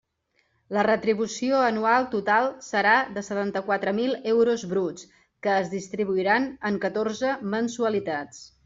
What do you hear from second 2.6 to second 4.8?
serà de setanta-quatre mil euros